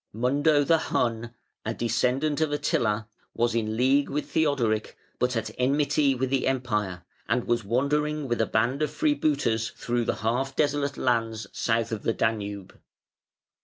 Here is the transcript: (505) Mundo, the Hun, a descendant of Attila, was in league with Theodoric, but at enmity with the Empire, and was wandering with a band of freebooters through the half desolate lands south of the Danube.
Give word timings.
(505) 0.13 0.19
Mundo, 0.19 0.63
the 0.63 0.77
Hun, 0.79 1.33
a 1.63 1.75
descendant 1.75 2.41
of 2.41 2.51
Attila, 2.51 3.07
was 3.35 3.53
in 3.53 3.77
league 3.77 4.09
with 4.09 4.31
Theodoric, 4.31 4.97
but 5.19 5.35
at 5.35 5.51
enmity 5.59 6.15
with 6.15 6.31
the 6.31 6.47
Empire, 6.47 7.03
and 7.29 7.43
was 7.43 7.63
wandering 7.63 8.27
with 8.27 8.41
a 8.41 8.47
band 8.47 8.81
of 8.81 8.89
freebooters 8.89 9.69
through 9.69 10.05
the 10.05 10.15
half 10.25 10.55
desolate 10.55 10.97
lands 10.97 11.45
south 11.53 11.91
of 11.91 12.01
the 12.01 12.13
Danube. 12.13 12.81